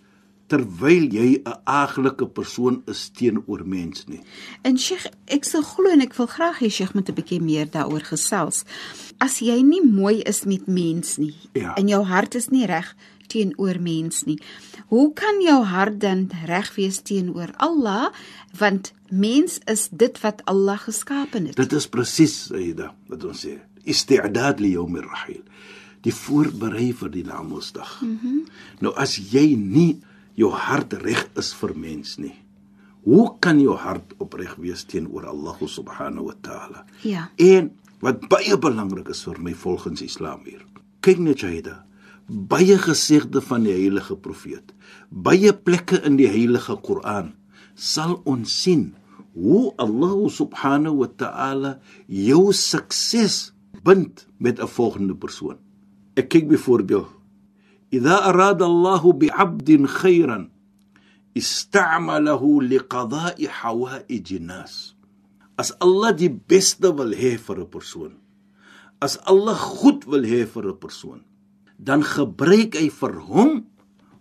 terwyl 0.50 1.04
jy 1.14 1.42
'n 1.44 1.54
aaglike 1.64 2.26
persoon 2.26 2.82
is 2.86 3.08
teenoor 3.10 3.62
mens 3.66 4.06
nie. 4.06 4.20
En 4.62 4.78
Sheikh, 4.78 5.06
ek 5.26 5.44
sou 5.44 5.62
glo 5.62 5.90
en 5.90 6.00
ek 6.00 6.14
wil 6.14 6.26
graag 6.26 6.58
hê 6.60 6.70
Sheikh 6.70 6.94
moet 6.94 7.08
'n 7.08 7.14
bietjie 7.14 7.40
meer 7.40 7.66
daaroor 7.70 8.02
gesels. 8.02 8.64
As 9.18 9.38
jy 9.40 9.62
nie 9.62 9.82
mooi 9.86 10.20
is 10.22 10.44
met 10.44 10.66
mens 10.66 11.16
nie 11.18 11.34
Ja. 11.54 11.74
en 11.76 11.88
jou 11.88 12.04
hart 12.04 12.34
is 12.34 12.48
nie 12.50 12.66
reg 12.66 12.94
teenoor 13.30 13.80
mens 13.82 14.24
nie. 14.28 14.38
Hoe 14.90 15.12
kan 15.16 15.40
jou 15.44 15.60
hart 15.70 16.00
dan 16.02 16.28
reg 16.48 16.72
wees 16.76 17.00
teenoor 17.06 17.54
Allah? 17.62 18.10
Want 18.58 18.92
mens 19.08 19.58
is 19.70 19.88
dit 19.90 20.20
wat 20.24 20.42
Allah 20.50 20.78
geskapen 20.78 21.46
het. 21.50 21.56
Dit 21.58 21.72
is 21.72 21.88
presies 21.90 22.50
Aida 22.54 22.92
wat 23.10 23.24
ons 23.24 23.46
sê. 23.46 23.56
Isti'dad 23.88 24.60
li 24.60 24.74
yawm 24.74 24.98
ar-rahil. 25.00 25.42
Die 26.04 26.14
voorberei 26.14 26.90
vir 26.96 27.10
die 27.12 27.24
Namedsdag. 27.24 28.00
Mm 28.00 28.18
-hmm. 28.22 28.44
Nou 28.80 28.94
as 28.96 29.16
jy 29.32 29.54
nie 29.56 30.00
jou 30.34 30.52
hart 30.52 30.92
reg 30.92 31.28
is 31.36 31.52
vir 31.54 31.76
mens 31.76 32.16
nie. 32.18 32.34
Hoe 33.04 33.36
kan 33.40 33.60
jou 33.60 33.76
hart 33.76 34.12
opreg 34.20 34.56
wees 34.60 34.84
teenoor 34.84 35.26
Allah 35.26 35.56
subhanahu 35.66 36.24
wa 36.24 36.34
ta'ala? 36.40 36.84
Ja. 37.02 37.30
En 37.36 37.70
wat 38.00 38.28
baie 38.28 38.58
belangrik 38.58 39.08
is 39.08 39.22
vir 39.24 39.40
my 39.40 39.54
volgens 39.54 40.02
Islam 40.04 40.44
hier. 40.44 40.64
Kyk 41.00 41.18
net 41.18 41.40
Jahida, 41.40 41.84
baie 42.29 42.77
gesegde 42.77 43.41
van 43.41 43.63
die 43.63 43.73
heilige 43.73 44.15
profeet, 44.15 44.73
baie 45.09 45.53
plekke 45.53 46.01
in 46.03 46.17
die 46.17 46.29
heilige 46.29 46.77
Koran 46.81 47.33
sal 47.75 48.21
ons 48.25 48.53
sien 48.63 48.95
hoe 49.35 49.73
Allah 49.77 50.29
subhanahu 50.31 51.03
wa 51.03 51.09
ta'ala 51.11 51.71
jou 52.07 52.53
sukses 52.53 53.51
bind 53.83 54.27
met 54.39 54.59
'n 54.59 54.67
volgende 54.67 55.15
persoon. 55.15 55.57
Ek 56.15 56.29
kyk 56.29 56.47
byvoorbeeld 56.47 57.15
إذا 57.93 58.29
أراد 58.29 58.61
الله 58.61 59.13
بعبد 59.13 59.85
خيرا 59.85 60.49
استعمله 61.37 62.61
لقضاء 62.63 63.47
حوائج 63.47 64.33
الناس 64.33 64.95
as 65.55 65.71
Allah 65.79 66.11
die 66.11 66.27
beste 66.27 66.91
wil 66.91 67.15
hê 67.15 67.37
vir 67.39 67.57
'n 67.63 67.69
persoon 67.71 68.13
as 68.99 69.15
Allah 69.31 69.55
goed 69.55 70.03
wil 70.11 70.25
hê 70.27 70.43
vir 70.43 70.65
'n 70.67 70.79
persoon 70.85 71.21
dan 71.80 72.04
gebruik 72.04 72.76
hy 72.76 72.88
vir 73.00 73.14
hom 73.30 73.52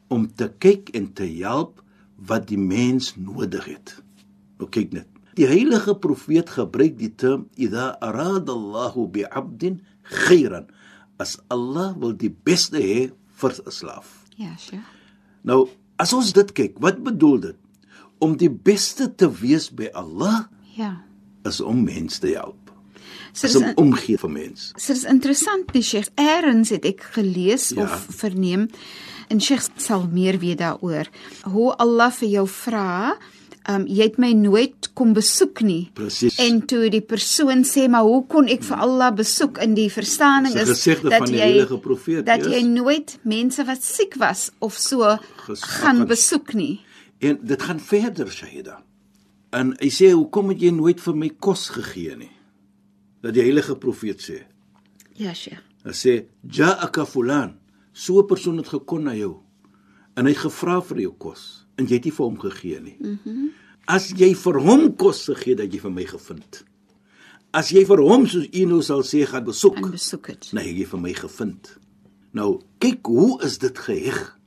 om 0.09 0.25
te 0.39 0.47
kyk 0.63 0.89
en 0.95 1.09
te 1.13 1.27
help 1.39 1.81
wat 2.29 2.47
die 2.49 2.59
mens 2.59 3.13
nodig 3.19 3.65
het 3.69 3.95
nou 4.59 4.69
kyk 4.71 4.93
net 4.95 5.07
die 5.39 5.47
heilige 5.47 5.93
profeet 6.03 6.49
gebruik 6.55 6.97
die 6.99 7.11
term 7.15 7.47
idha 7.55 7.93
arada 8.03 8.55
Allah 8.55 8.95
bi'abdin 9.17 9.81
khairan 10.03 10.67
as 11.19 11.37
Allah 11.51 11.91
wil 11.99 12.15
die 12.15 12.31
beste 12.31 12.79
hê 12.79 13.11
vir 13.39 13.51
'n 13.65 13.71
slaaf 13.71 14.15
Ja, 14.39 14.55
Sheikh. 14.55 14.87
Nou, 15.43 15.67
as 15.99 16.13
ons 16.15 16.31
dit 16.31 16.51
kyk, 16.55 16.77
wat 16.79 17.03
bedoel 17.03 17.39
dit? 17.39 17.57
Om 18.23 18.37
die 18.39 18.47
beste 18.49 19.09
te 19.15 19.27
wees 19.27 19.67
by 19.69 19.89
Allah 19.93 20.47
Ja. 20.77 21.03
is 21.43 21.59
om 21.61 21.83
mense 21.83 22.19
te 22.21 22.27
help. 22.27 22.68
So 23.33 23.47
Is 23.47 23.53
dis 23.53 23.61
om 23.61 23.73
omgee 23.75 24.17
vir 24.17 24.29
mense. 24.29 24.73
So 24.77 24.93
dis 24.93 25.03
interessant 25.03 25.73
die 25.73 25.81
Sheikh 25.83 26.09
Eers 26.17 26.69
het 26.69 26.85
ek 26.85 27.01
gelees 27.13 27.69
Ja. 27.75 27.83
of 27.83 28.07
verneem 28.09 28.67
en 29.29 29.39
Sheikh 29.41 29.67
sal 29.77 30.07
meer 30.11 30.39
weet 30.39 30.57
daaroor 30.59 31.07
hoe 31.43 31.73
Allah 31.77 32.11
vir 32.11 32.29
jou 32.29 32.47
vra 32.47 33.17
Um 33.69 33.85
jy 33.85 34.03
het 34.07 34.17
my 34.17 34.31
nooit 34.33 34.87
kom 34.95 35.13
besoek 35.13 35.61
nie. 35.61 35.91
Presies. 35.93 36.39
En 36.39 36.61
toe 36.65 36.89
die 36.89 37.01
persoon 37.01 37.63
sê 37.63 37.87
maar 37.89 38.01
hoe 38.03 38.25
kon 38.27 38.47
ek 38.47 38.63
vir 38.63 38.77
Allah 38.77 39.11
besoek 39.13 39.59
in 39.61 39.75
die 39.75 39.89
verstaaning 39.89 40.55
'n 40.55 40.57
is 40.71 40.83
van 40.83 41.25
die 41.25 41.37
heilige 41.37 41.77
profeet, 41.77 42.25
dat 42.25 42.39
yes. 42.45 42.47
jy 42.53 42.61
nooit 42.63 43.19
mense 43.23 43.63
wat 43.65 43.83
siek 43.83 44.15
was 44.17 44.49
of 44.59 44.73
so 44.77 45.17
Ges- 45.45 45.61
gaan 45.61 45.97
gaan- 45.97 46.07
besoek 46.07 46.53
nie. 46.53 46.79
En 47.19 47.37
dit 47.43 47.61
gaan 47.61 47.79
verder, 47.79 48.31
Shahida. 48.31 48.81
En 49.51 49.75
hy 49.79 49.89
sê, 49.89 50.13
"Hoekom 50.13 50.49
het 50.49 50.61
jy 50.61 50.71
nooit 50.71 50.99
vir 51.01 51.15
my 51.15 51.29
kos 51.39 51.69
gegee 51.69 52.15
nie?" 52.15 52.31
Dat 53.21 53.33
die 53.33 53.41
heilige 53.43 53.75
profeet 53.75 54.21
sê. 54.23 54.43
Ja, 55.19 55.33
Sheikh. 55.33 55.61
Hy 55.83 55.91
sê, 55.91 56.25
"Ja'aka 56.47 57.05
fulan." 57.05 57.57
So 57.93 58.19
'n 58.21 58.27
persoon 58.27 58.57
het 58.57 58.67
gekom 58.67 59.03
na 59.03 59.15
jou 59.15 59.37
en 60.15 60.25
hy 60.25 60.31
het 60.31 60.37
gevra 60.41 60.81
vir 60.81 60.97
jou 60.99 61.13
kos 61.17 61.65
en 61.77 61.85
jy 61.87 61.93
het 61.93 62.03
nie 62.05 62.11
vir 62.11 62.25
hom 62.25 62.39
gegee 62.39 62.79
nie. 62.81 62.97
Mhm. 62.99 63.17
Mm 63.25 63.49
As 63.87 64.11
jy 64.11 64.35
vir 64.35 64.59
hom 64.59 64.95
kos 64.95 65.25
gegee 65.25 65.55
dat 65.55 65.73
jy 65.73 65.79
vir 65.79 65.91
my 65.91 66.05
gevind. 66.05 66.63
As 67.51 67.69
jy 67.71 67.85
vir 67.85 67.97
hom 67.97 68.27
soos 68.27 68.45
u 68.53 68.65
nou 68.65 68.81
sal 68.81 69.01
sê 69.01 69.25
gaan 69.25 69.43
besoek, 69.43 69.77
En 69.77 69.91
besoek 69.91 70.27
dit. 70.27 70.53
nee, 70.53 70.73
jy 70.77 70.85
vir 70.85 70.99
my 70.99 71.13
gevind. 71.13 71.77
Nou, 72.31 72.61
kyk 72.79 72.99
hoe 73.07 73.41
is 73.43 73.57
dit 73.57 73.77
geheg? 73.77 74.37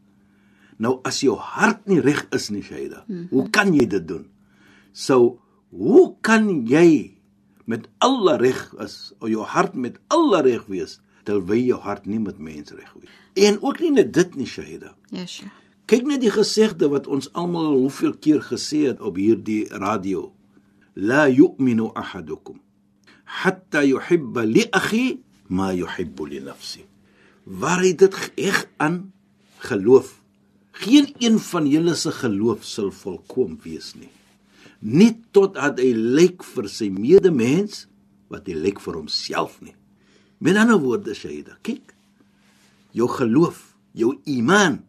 Nou 0.78 1.00
as 1.04 1.20
jou 1.20 1.36
hart 1.36 1.86
nie 1.88 2.00
reg 2.00 2.26
is 2.32 2.50
nie, 2.50 2.62
Shaida, 2.62 3.04
mm 3.08 3.16
-hmm. 3.16 3.26
hoe 3.30 3.50
kan 3.50 3.74
jy 3.74 3.86
dit 3.86 4.08
doen? 4.08 4.26
So, 4.92 5.40
hoe 5.70 6.14
kan 6.20 6.66
jy 6.66 7.11
met 7.64 7.88
alle 7.98 8.36
reg 8.40 8.60
is, 8.82 9.12
of 9.20 9.28
jou 9.28 9.44
hart 9.46 9.74
met 9.74 9.98
alle 10.08 10.42
reg 10.42 10.66
wees 10.66 11.00
terwyl 11.26 11.62
jou 11.62 11.80
hart 11.80 12.06
nie 12.06 12.18
met 12.18 12.38
mense 12.38 12.74
reg 12.74 12.92
wees? 12.98 13.12
En 13.48 13.60
ook 13.62 13.80
nie 13.80 13.92
net 13.94 14.12
dit 14.14 14.34
nie, 14.36 14.46
Shaida. 14.46 14.94
Ja, 15.10 15.26
Sheikh. 15.26 15.60
Kyk 15.86 16.06
net 16.06 16.22
die 16.22 16.32
gesegde 16.32 16.88
wat 16.88 17.06
ons 17.10 17.28
almal 17.36 17.74
hoeveel 17.74 18.14
keer 18.14 18.42
gesê 18.42 18.86
het 18.88 19.00
op 19.02 19.18
hierdie 19.20 19.66
radio. 19.82 20.30
La 20.94 21.26
yu'minu 21.28 21.90
ahadukum 21.98 22.60
hatta 23.40 23.82
yuhibba 23.84 24.44
li 24.44 24.64
akhi 24.72 25.20
ma 25.48 25.72
yuhibbu 25.72 26.26
li 26.28 26.40
nafsi. 26.40 26.84
Waar 27.46 27.82
hy 27.82 27.92
dit 27.98 28.14
reg 28.36 28.66
aan 28.76 29.12
geloof. 29.68 30.20
Geen 30.72 31.12
een 31.18 31.38
van 31.38 31.66
julle 31.68 31.94
se 31.96 32.12
geloof 32.12 32.64
sal 32.64 32.90
volkom 32.90 33.58
wees 33.64 33.94
nie. 33.98 34.10
Nie 34.82 35.14
totdat 35.30 35.78
hy 35.78 35.92
lyk 35.94 36.42
vir 36.42 36.68
sy 36.70 36.90
medemens 36.90 37.86
wat 38.32 38.48
hy 38.50 38.56
lyk 38.58 38.80
vir 38.82 38.98
homself 38.98 39.60
nie. 39.62 39.76
Met 40.42 40.58
ander 40.58 40.80
woorde, 40.82 41.14
Shaida, 41.14 41.54
kyk. 41.62 41.94
Jou 42.96 43.06
geloof, 43.08 43.60
jou 43.94 44.16
iman. 44.26 44.80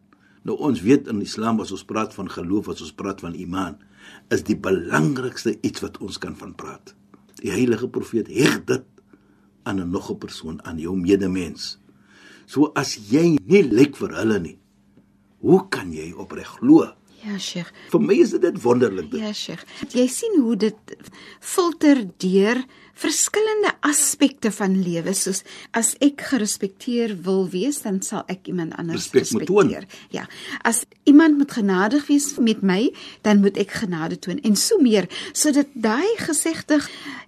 Nou 0.44 0.56
ons 0.66 0.82
weet 0.82 1.06
in 1.12 1.22
Islam 1.22 1.62
as 1.62 1.70
ons 1.72 1.86
praat 1.86 2.14
van 2.16 2.28
geloof, 2.28 2.72
as 2.74 2.82
ons 2.84 2.96
praat 2.96 3.22
van 3.22 3.36
iman, 3.38 3.78
is 4.34 4.42
die 4.44 4.58
belangrikste 4.58 5.54
iets 5.62 5.84
wat 5.84 6.00
ons 6.04 6.18
kan 6.20 6.34
van 6.36 6.52
praat. 6.58 6.92
Die 7.40 7.52
heilige 7.52 7.88
profeet 7.92 8.28
heg 8.32 8.64
dit 8.66 8.84
aan 9.64 9.80
'n 9.80 9.90
nog 9.90 10.10
'n 10.10 10.18
persoon, 10.18 10.60
aan 10.64 10.78
jou 10.78 10.96
medemens. 10.96 11.78
So 12.46 12.72
as 12.74 12.96
jy 13.10 13.38
nie 13.46 13.62
lyk 13.62 13.96
vir 13.96 14.12
hulle 14.14 14.38
nie, 14.40 14.58
hoe 15.40 15.68
kan 15.68 15.92
jy 15.92 16.12
opreg 16.12 16.46
glo? 16.46 16.92
Ja, 17.24 17.38
Sheikh. 17.38 17.72
Vir 17.92 18.00
my 18.00 18.14
is 18.20 18.34
dit 18.36 18.62
wonderlik. 18.62 19.10
Dit. 19.10 19.20
Ja, 19.20 19.32
Sheikh. 19.32 19.64
Jy 19.94 20.06
sien 20.12 20.40
hoe 20.42 20.56
dit 20.56 20.96
filter 21.40 22.02
deur 22.20 22.64
verskillende 22.94 23.72
aspekte 23.82 24.52
van 24.54 24.76
lewe 24.82 25.12
soos 25.18 25.42
as 25.74 25.94
ek 26.04 26.22
gerespekteer 26.30 27.16
wil 27.26 27.48
wees, 27.50 27.80
dan 27.82 28.00
sal 28.06 28.22
ek 28.30 28.46
iemand 28.50 28.76
anders 28.78 29.08
toon. 29.10 29.20
respekteer. 29.20 29.86
Ja. 30.14 30.26
As 30.62 30.84
iemand 31.04 31.38
moet 31.38 31.52
genadig 31.52 32.06
wees 32.06 32.30
met 32.38 32.62
my, 32.62 32.92
dan 33.26 33.42
moet 33.42 33.58
ek 33.58 33.74
genade 33.82 34.18
toon 34.18 34.38
en 34.46 34.56
so 34.56 34.78
meer 34.78 35.08
sodat 35.32 35.72
daai 35.74 36.14
gesegde 36.22 36.78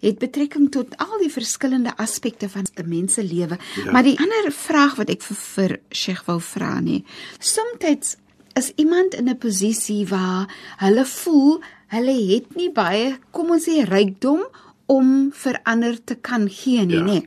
het 0.01 0.21
betrekking 0.23 0.71
tot 0.71 0.95
al 1.03 1.19
die 1.23 1.33
verskillende 1.33 1.97
aspekte 1.97 2.49
van 2.49 2.67
'n 2.77 2.89
mens 2.89 3.15
se 3.15 3.25
lewe. 3.25 3.59
Ja. 3.85 3.93
Maar 3.93 4.03
die 4.03 4.19
ander 4.19 4.53
vraag 4.53 4.97
wat 4.97 5.11
ek 5.11 5.23
vir, 5.23 5.37
vir 5.37 5.81
Sheikh 5.91 6.25
wou 6.27 6.41
vra 6.41 6.81
nie. 6.81 7.05
Soms 7.39 8.17
is 8.57 8.73
iemand 8.77 9.15
in 9.15 9.29
'n 9.29 9.39
posisie 9.39 10.07
waar 10.09 10.49
hulle 10.79 11.05
voel 11.05 11.61
hulle 11.89 12.17
het 12.35 12.55
nie 12.57 12.71
baie, 12.71 13.19
kom 13.31 13.51
ons 13.51 13.69
sê 13.69 13.85
rykdom 13.85 14.43
om 14.87 15.31
vir 15.33 15.61
ander 15.65 16.05
te 16.05 16.15
kan 16.15 16.49
gee 16.49 16.85
nie, 16.85 16.97
Ja. 16.97 17.03
nê. 17.05 17.27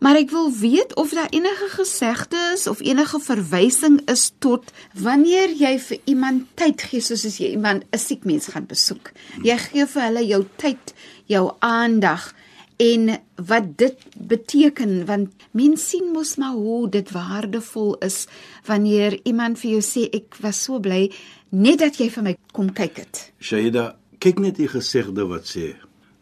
Maar 0.00 0.16
ek 0.16 0.30
wil 0.30 0.52
weet 0.52 0.94
of 0.96 1.10
daar 1.10 1.28
enige 1.30 1.68
gesegde 1.68 2.36
is 2.54 2.66
of 2.66 2.80
enige 2.80 3.20
verwysing 3.20 4.00
is 4.10 4.32
tot 4.38 4.72
wanneer 4.94 5.48
jy 5.48 5.78
vir 5.78 5.98
iemand 6.04 6.46
tyd 6.54 6.82
gee 6.82 7.00
soos 7.00 7.24
as 7.24 7.38
jy 7.38 7.50
iemand 7.50 7.84
'n 7.92 7.98
siek 7.98 8.24
mens 8.24 8.46
gaan 8.46 8.66
besoek. 8.66 9.12
Jy 9.42 9.56
gee 9.58 9.86
vir 9.86 10.02
hulle 10.02 10.26
jou 10.26 10.44
tyd, 10.56 10.94
jou 11.26 11.52
aandag 11.60 12.34
en 12.80 13.10
wat 13.36 13.66
dit 13.76 14.04
beteken 14.16 15.04
want 15.06 15.44
mense 15.52 15.84
sien 15.92 16.12
mos 16.14 16.36
maar 16.40 16.56
hoe 16.56 16.88
dit 16.88 17.10
waardevol 17.12 17.98
is 18.06 18.24
wanneer 18.68 19.18
iemand 19.28 19.60
vir 19.60 19.76
jou 19.76 19.82
sê 19.84 20.06
ek 20.16 20.38
was 20.40 20.62
so 20.64 20.80
bly 20.80 21.10
net 21.50 21.82
dat 21.84 22.00
jy 22.00 22.08
vir 22.14 22.24
my 22.24 22.34
kom 22.56 22.70
kyk 22.72 23.02
het. 23.02 23.22
Shahida, 23.42 23.96
kyk 24.22 24.40
net 24.40 24.56
die 24.56 24.70
gesegde 24.70 25.26
wat 25.28 25.48
sê: 25.50 25.74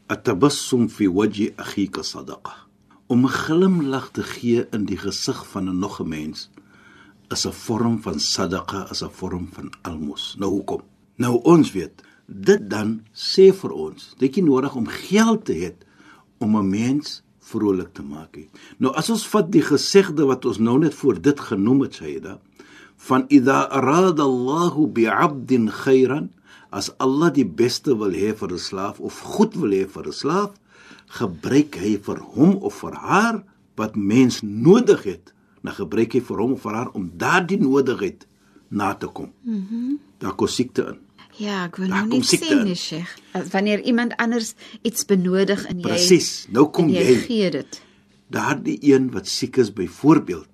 "Atabassum 0.09 0.89
fi 0.89 1.07
wajhi 1.07 1.53
akhika 1.57 2.03
sadaqa." 2.03 2.55
Om 3.07 3.27
'n 3.27 3.39
glimlag 3.47 4.11
te 4.13 4.23
gee 4.23 4.67
in 4.73 4.85
die 4.85 4.99
gesig 4.99 5.47
van 5.53 5.69
'n 5.69 5.79
nog 5.79 6.01
'n 6.01 6.09
mens 6.09 6.51
is 7.31 7.47
'n 7.47 7.53
vorm 7.53 8.03
van 8.03 8.19
sadaqa, 8.19 8.91
is 8.91 9.03
'n 9.03 9.11
vorm 9.11 9.49
van 9.53 9.71
almos. 9.83 10.35
Nou 10.39 10.51
hoekom? 10.51 10.83
Nou 11.17 11.41
ons 11.43 11.73
weet, 11.73 12.03
dit 12.27 12.71
dan 12.71 13.03
sê 13.15 13.53
vir 13.53 13.71
ons, 13.73 14.15
dit 14.19 14.37
is 14.37 14.43
nodig 14.43 14.75
om 14.75 14.87
geld 14.87 15.45
te 15.45 15.53
hê 15.53 15.88
om 16.39 16.57
'n 16.57 16.69
mens 16.71 17.23
vrolik 17.39 17.93
te 17.93 18.03
maak. 18.03 18.39
Nou 18.79 18.95
as 18.95 19.11
ons 19.11 19.27
vat 19.29 19.51
die 19.53 19.63
gesegde 19.63 20.27
wat 20.27 20.45
ons 20.45 20.59
nou 20.59 20.79
net 20.79 20.95
voor 20.95 21.21
dit 21.21 21.41
genoem 21.41 21.81
het, 21.81 21.95
Sayyida, 21.95 22.39
van 22.97 23.25
idha 23.29 23.69
arada 23.71 24.23
Allahu 24.23 24.87
bi'abdin 24.87 25.71
khairan 25.71 26.31
as 26.71 26.91
Allah 26.99 27.33
die 27.33 27.47
beste 27.47 27.97
wil 27.97 28.13
hê 28.13 28.35
vir 28.37 28.53
'n 28.53 28.59
slaaf 28.59 29.01
of 29.01 29.21
goed 29.21 29.55
wil 29.55 29.71
hê 29.71 29.87
vir 29.89 30.07
'n 30.07 30.13
slaaf, 30.13 30.51
gebruik 31.07 31.75
hy 31.77 31.97
vir 31.97 32.19
hom 32.35 32.57
of 32.61 32.75
vir 32.81 32.95
haar 32.95 33.45
wat 33.77 33.97
mens 33.97 34.43
nodig 34.43 35.03
het, 35.05 35.33
na 35.63 35.71
gebruik 35.71 36.13
hy 36.13 36.21
vir 36.21 36.37
hom 36.37 36.53
of 36.53 36.63
vir 36.63 36.75
haar 36.75 36.91
om 36.93 37.11
daardie 37.17 37.61
nodigheid 37.61 38.27
na 38.69 38.95
te 38.95 39.07
kom. 39.07 39.33
Mhm. 39.43 39.65
Mm 39.71 39.99
Daar 40.19 40.35
kom 40.35 40.49
siekte 40.49 40.83
in. 40.83 40.99
Ja, 41.39 41.65
ek 41.65 41.77
wil 41.79 41.89
nou 41.93 42.05
net 42.11 42.27
sê 42.27 42.63
nie, 42.65 42.75
Sheikh, 42.75 43.15
wanneer 43.53 43.81
iemand 43.87 44.17
anders 44.19 44.55
iets 44.83 45.05
benodig 45.07 45.65
en 45.71 45.79
jy 45.79 45.87
Presies, 45.87 46.47
nou 46.51 46.67
kom 46.75 46.89
jy, 46.91 47.05
jy 47.05 47.19
gee 47.27 47.51
dit. 47.51 47.83
Daardie 48.29 48.79
een 48.83 49.11
wat 49.15 49.31
siek 49.31 49.57
is 49.63 49.71
byvoorbeeld 49.73 50.49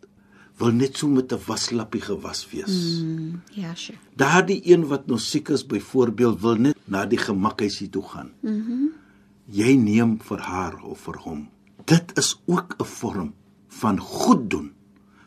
wil 0.59 0.71
net 0.71 0.97
so 0.97 1.09
met 1.09 1.33
'n 1.33 1.41
waslappie 1.47 2.01
gewas 2.01 2.47
wees. 2.51 3.01
Mm, 3.03 3.43
ja, 3.51 3.75
sure. 3.75 3.99
Daardie 4.17 4.61
een 4.63 4.87
wat 4.87 5.07
nou 5.07 5.19
siek 5.19 5.49
is 5.49 5.67
byvoorbeeld 5.67 6.41
wil 6.41 6.57
net 6.57 6.77
na 6.85 7.07
die 7.07 7.19
gemakhuisie 7.19 7.89
toe 7.89 8.03
gaan. 8.03 8.33
Mhm. 8.41 8.55
Mm 8.55 8.93
jy 9.47 9.75
neem 9.77 10.17
vir 10.25 10.39
haar 10.39 10.79
of 10.83 11.01
vir 11.05 11.19
hom. 11.25 11.49
Dit 11.85 12.19
is 12.19 12.41
ook 12.47 12.77
'n 12.79 12.85
vorm 12.85 13.35
van 13.69 13.99
goed 13.99 14.51
doen, 14.51 14.73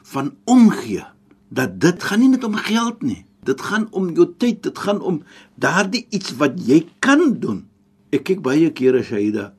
van 0.04 0.36
omgee. 0.44 1.06
Dat 1.50 1.80
dit 1.80 2.04
gaan 2.04 2.20
nie 2.20 2.30
net 2.30 2.44
om 2.44 2.56
geld 2.56 3.02
nie. 3.02 3.26
Dit 3.48 3.63
gaan 3.63 3.88
om 3.96 4.12
jou 4.16 4.27
tyd, 4.38 4.60
dit 4.68 4.84
gaan 4.86 5.00
om 5.01 5.22
daardie 5.56 6.06
iets 6.12 6.36
wat 6.42 6.60
jy 6.68 6.84
kan 7.00 7.39
doen. 7.39 7.63
Ek 8.12 8.27
kyk 8.27 8.44
baie 8.44 8.72
kere 8.75 9.04
Shaida 9.04 9.54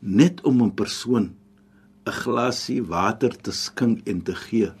net 0.00 0.40
om 0.44 0.62
'n 0.62 0.74
persoon 0.74 1.34
'n 2.06 2.12
glasie 2.22 2.82
water 2.82 3.32
te 3.36 3.52
skink 3.52 4.08
en 4.08 4.22
te 4.22 4.34
gee 4.34 4.72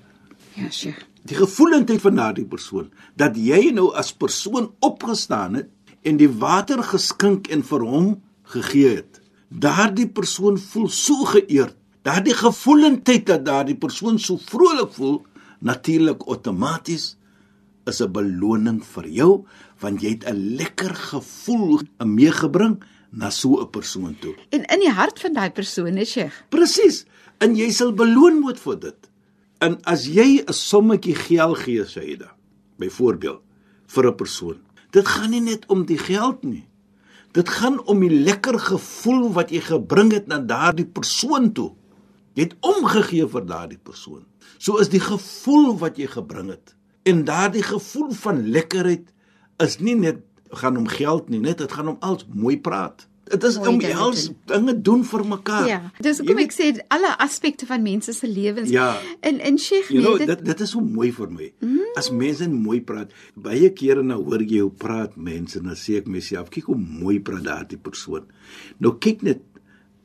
Ja, 0.56 0.70
sure. 0.70 0.96
Die 1.26 1.36
gevoelendheid 1.36 2.00
van 2.00 2.16
daardie 2.16 2.46
persoon 2.48 2.88
dat 3.20 3.36
jy 3.36 3.72
nou 3.76 3.90
as 3.98 4.12
persoon 4.14 4.70
opgestaan 4.80 5.58
het 5.58 5.68
en 6.06 6.16
die 6.20 6.30
water 6.30 6.80
geskink 6.86 7.50
en 7.52 7.64
vir 7.66 7.84
hom 7.84 8.06
gegee 8.54 8.94
het. 9.02 9.20
Daardie 9.50 10.08
persoon 10.08 10.56
voel 10.58 10.88
so 10.88 11.26
geëerd. 11.28 11.74
Daardie 12.06 12.34
gevoelendheid 12.38 13.26
dat 13.26 13.44
daardie 13.44 13.76
persoon 13.76 14.20
so 14.22 14.38
vrolik 14.38 14.94
voel, 14.94 15.24
natuurlik 15.58 16.22
outomaties 16.30 17.16
is 17.86 18.02
'n 18.02 18.12
beloning 18.12 18.84
vir 18.84 19.06
jou 19.08 19.46
want 19.80 20.02
jy 20.02 20.10
het 20.10 20.24
'n 20.26 20.56
lekker 20.56 20.94
gevoel 20.94 21.80
meegebring 22.04 22.82
na 23.10 23.30
so 23.30 23.60
'n 23.60 23.70
persoon 23.70 24.16
toe. 24.20 24.34
En 24.50 24.64
in 24.64 24.80
die 24.80 24.90
hart 24.90 25.20
van 25.20 25.32
daai 25.32 25.50
persoon 25.50 25.96
is 25.96 26.14
jy. 26.14 26.30
Presies. 26.48 27.04
En 27.38 27.56
jy 27.56 27.70
sal 27.70 27.92
beloon 27.92 28.42
word 28.42 28.60
vir 28.60 28.80
dit. 28.80 29.10
En 29.60 29.78
as 29.84 30.06
jy 30.06 30.44
'n 30.44 30.52
sommetjie 30.52 31.14
geld 31.14 31.58
gee, 31.58 31.84
Saida, 31.84 32.36
byvoorbeeld 32.78 33.40
vir 33.86 34.06
'n 34.06 34.14
persoon, 34.14 34.58
dit 34.90 35.08
gaan 35.08 35.30
nie 35.30 35.40
net 35.40 35.66
om 35.66 35.86
die 35.86 35.98
geld 35.98 36.44
nie. 36.44 36.68
Dit 37.32 37.48
gaan 37.48 37.84
om 37.86 38.00
die 38.00 38.10
lekker 38.10 38.58
gevoel 38.58 39.32
wat 39.32 39.50
jy 39.50 39.60
gebring 39.60 40.12
het 40.12 40.26
na 40.26 40.38
daardie 40.38 40.86
persoon 40.86 41.52
toe. 41.52 41.72
Jy 42.34 42.42
het 42.42 42.56
omgegee 42.60 43.26
vir 43.28 43.46
daardie 43.46 43.78
persoon. 43.78 44.24
So 44.58 44.76
is 44.76 44.88
die 44.88 45.00
gevoel 45.00 45.78
wat 45.78 45.96
jy 45.96 46.06
gebring 46.06 46.48
het. 46.50 46.75
En 47.06 47.24
daardie 47.24 47.62
gevoel 47.62 48.10
van 48.18 48.48
lekkerheid 48.50 49.12
is 49.62 49.78
nie 49.78 49.94
net 49.94 50.24
gaan 50.50 50.76
om 50.76 50.88
geld 50.90 51.28
nie, 51.28 51.40
net 51.40 51.58
dit 51.62 51.72
gaan 51.72 51.88
om 51.94 51.96
als 52.00 52.26
mooi 52.34 52.58
praat. 52.60 53.06
Dit 53.26 53.42
is 53.42 53.56
om 53.58 53.80
els 53.82 54.28
dinge 54.46 54.72
doen 54.86 55.02
vir 55.04 55.22
mekaar. 55.26 55.66
Ja, 55.66 55.78
dis 56.02 56.20
hoekom 56.22 56.38
ek 56.44 56.52
sê 56.54 56.68
alle 56.94 57.10
aspekte 57.22 57.66
van 57.66 57.82
mense 57.82 58.14
se 58.14 58.28
lewens. 58.30 58.70
Ja. 58.70 58.92
En 59.26 59.40
en 59.42 59.58
Sheikh, 59.58 59.90
nee, 59.90 60.02
know, 60.02 60.18
dit 60.18 60.44
dit 60.46 60.62
is 60.62 60.74
so 60.74 60.82
mooi 60.82 61.10
vir 61.14 61.32
my. 61.34 61.48
Mm. 61.58 61.90
As 61.98 62.12
mense 62.14 62.46
mooi 62.52 62.78
praat, 62.86 63.14
baie 63.34 63.72
kere 63.74 64.06
nou 64.06 64.20
hoor 64.28 64.46
jy 64.46 64.62
hoe 64.62 64.70
praat 64.70 65.18
mense 65.18 65.58
en 65.58 65.72
dan 65.72 65.78
sê 65.80 65.98
ek 66.02 66.10
myself, 66.10 66.52
kyk 66.54 66.70
hoe 66.70 66.78
mooi 66.78 67.18
praat 67.18 67.46
daardie 67.48 67.82
persoon. 67.82 68.30
Nou 68.78 68.94
kyk 69.02 69.26
net 69.26 69.42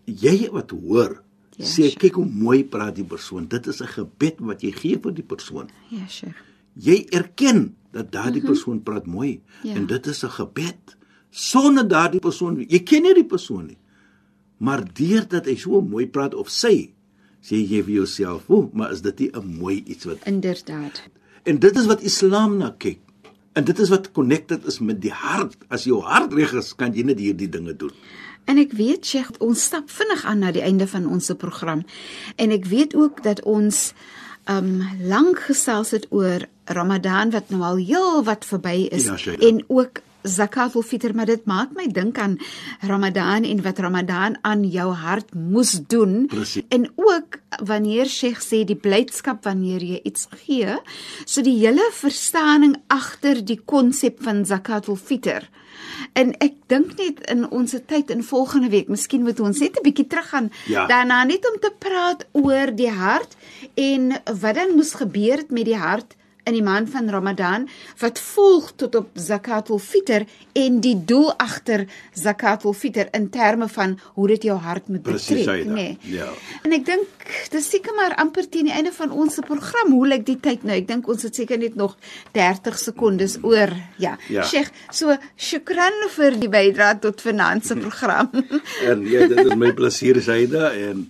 jy 0.10 0.50
wat 0.54 0.74
hoor, 0.74 1.20
ja, 1.58 1.66
sê 1.70 1.92
kyk 1.94 2.18
hoe 2.18 2.26
mooi 2.26 2.64
praat 2.66 2.98
die 2.98 3.06
persoon. 3.06 3.46
Dit 3.50 3.70
is 3.70 3.82
'n 3.86 3.94
gebed 3.98 4.42
wat 4.50 4.66
jy 4.66 4.72
gee 4.72 4.98
vir 4.98 5.14
die 5.14 5.30
persoon. 5.36 5.70
Ja, 5.94 6.08
Sheikh. 6.08 6.51
Jy 6.74 7.06
erken 7.10 7.76
dat 7.92 8.12
daardie 8.12 8.42
-hmm. 8.42 8.50
persoon 8.52 8.84
praat 8.84 9.06
mooi 9.06 9.42
ja. 9.64 9.76
en 9.76 9.86
dit 9.86 10.08
is 10.08 10.24
'n 10.24 10.30
gebed 10.30 10.98
sonder 11.30 11.88
daardie 11.88 12.20
persoon 12.20 12.66
jy 12.68 12.84
ken 12.84 13.02
nie 13.02 13.14
die 13.14 13.26
persoon 13.26 13.66
nie 13.66 13.78
maar 14.58 14.84
deurdat 14.94 15.46
hy 15.46 15.56
so 15.56 15.82
mooi 15.82 16.08
praat 16.08 16.34
of 16.36 16.50
sy 16.50 16.94
sê 17.42 17.56
jy 17.56 17.84
vir 17.84 17.94
jouself 17.94 18.50
o 18.50 18.70
maar 18.74 18.92
is 18.92 19.02
dit 19.02 19.20
nie 19.20 19.30
'n 19.34 19.58
mooi 19.60 19.84
iets 19.86 20.06
wat 20.06 20.18
inderdaad 20.26 21.04
en 21.44 21.60
dit 21.60 21.78
is 21.78 21.86
wat 21.86 22.02
islam 22.02 22.58
na 22.58 22.76
kyk 22.78 23.00
en 23.54 23.64
dit 23.64 23.80
is 23.80 23.90
wat 23.90 24.12
connected 24.12 24.66
is 24.66 24.80
met 24.80 25.02
die 25.02 25.14
hart 25.14 25.58
as 25.68 25.84
jou 25.84 26.02
hart 26.02 26.34
reg 26.34 26.54
is 26.54 26.76
kan 26.76 26.94
jy 26.94 27.04
net 27.04 27.20
hierdie 27.20 27.50
dinge 27.50 27.76
doen 27.76 27.94
En 28.46 28.58
ek 28.58 28.72
weet 28.74 29.06
Sheikh, 29.06 29.30
ons 29.38 29.64
stap 29.64 29.90
vinnig 29.90 30.26
aan 30.26 30.40
na 30.40 30.52
die 30.52 30.64
einde 30.66 30.88
van 30.88 31.06
ons 31.06 31.32
program. 31.38 31.84
En 32.36 32.52
ek 32.52 32.66
weet 32.66 32.96
ook 32.96 33.24
dat 33.24 33.44
ons 33.46 33.94
um 34.50 34.82
lank 35.08 35.40
gesels 35.40 35.92
het 35.92 36.08
oor 36.10 36.48
Ramadan 36.66 37.32
wat 37.32 37.50
nou 37.50 37.62
al 37.62 37.76
heel 37.76 38.24
wat 38.24 38.46
verby 38.46 38.88
is 38.90 39.06
ja, 39.06 39.36
en 39.40 39.64
ook 39.68 40.02
zakatul 40.24 40.84
fitr 40.84 41.16
maar 41.16 41.30
dit 41.30 41.46
maak 41.46 41.74
my 41.76 41.88
dink 41.88 42.18
aan 42.22 42.38
Ramadan 42.88 43.46
en 43.48 43.62
wat 43.66 43.80
Ramadan 43.80 44.38
aan 44.42 44.64
jou 44.70 44.92
hart 44.94 45.34
moes 45.34 45.80
doen 45.88 46.28
Precies. 46.28 46.64
en 46.70 46.90
ook 46.96 47.40
wanneer 47.66 48.06
Sheikh 48.06 48.42
sê 48.42 48.64
die 48.66 48.76
blydskap 48.76 49.44
wanneer 49.46 49.84
jy 49.84 50.02
iets 50.04 50.28
gee 50.46 50.78
so 51.26 51.42
die 51.42 51.58
hele 51.60 51.88
verstaaning 51.94 52.78
agter 52.88 53.46
die 53.46 53.60
konsep 53.66 54.22
van 54.24 54.46
zakatul 54.46 55.00
fitr 55.00 55.50
en 56.14 56.34
ek 56.44 56.56
dink 56.72 56.96
net 57.00 57.22
in 57.32 57.46
ons 57.50 57.76
tyd 57.88 58.12
in 58.14 58.24
volgende 58.24 58.72
week 58.74 58.90
miskien 58.92 59.24
moet 59.26 59.40
ons 59.40 59.60
net 59.60 59.78
'n 59.78 59.84
bietjie 59.84 60.08
teruggaan 60.08 60.52
ja. 60.68 60.86
daarna 60.88 61.24
net 61.24 61.46
om 61.52 61.60
te 61.60 61.74
praat 61.80 62.28
oor 62.32 62.76
die 62.76 62.92
hart 62.92 63.36
en 63.76 64.12
wat 64.42 64.56
dan 64.56 64.76
moes 64.76 64.94
gebeur 64.94 65.38
het 65.38 65.52
met 65.52 65.66
die 65.66 65.78
hart 65.78 66.16
in 66.44 66.56
die 66.58 66.64
maand 66.66 66.90
van 66.90 67.10
Ramadan 67.10 67.68
wat 68.02 68.20
volg 68.20 68.72
tot 68.82 68.96
op 68.96 69.10
zakatul 69.14 69.80
fitr 69.80 70.26
en 70.58 70.80
die 70.84 70.96
doel 71.06 71.30
agter 71.38 71.86
zakatul 72.18 72.74
fitr 72.74 73.12
in 73.18 73.30
terme 73.30 73.68
van 73.70 73.98
hoe 74.16 74.28
dit 74.34 74.50
jou 74.50 74.58
hart 74.60 74.88
moet 74.88 75.04
betrek, 75.06 75.66
nê. 75.66 75.74
Nee. 75.74 75.98
Ja. 76.02 76.30
En 76.66 76.74
ek 76.76 76.86
dink 76.88 77.30
dis 77.54 77.70
seker 77.70 77.96
maar 77.96 78.16
amper 78.22 78.50
teen 78.50 78.70
die 78.70 78.76
einde 78.76 78.94
van 78.96 79.12
ons 79.12 79.40
program. 79.46 79.94
Hoe 79.94 80.08
lyk 80.08 80.26
die 80.28 80.40
tyd 80.40 80.66
nou? 80.68 80.76
Ek 80.78 80.90
dink 80.90 81.08
ons 81.12 81.24
het 81.28 81.38
seker 81.38 81.62
net 81.62 81.78
nog 81.80 81.96
30 82.36 82.80
sekondes 82.80 83.38
oor. 83.46 83.74
Ja. 84.02 84.18
ja. 84.30 84.46
Sheikh, 84.48 84.72
so 84.92 85.16
shukran 85.38 86.08
vir 86.16 86.38
die 86.42 86.52
bydrae 86.52 87.00
tot 87.04 87.22
finansie 87.24 87.78
program. 87.86 88.30
en 88.34 89.08
ja, 89.10 89.28
dit 89.28 89.46
is 89.46 89.56
my 89.56 89.74
plesier, 89.78 90.22
Zaida 90.22 90.72
en 90.74 91.10